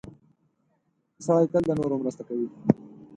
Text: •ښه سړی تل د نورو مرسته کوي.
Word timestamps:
•ښه 0.03 1.21
سړی 1.25 1.45
تل 1.51 1.63
د 1.67 1.71
نورو 1.79 1.95
مرسته 2.01 2.23
کوي. 2.27 2.47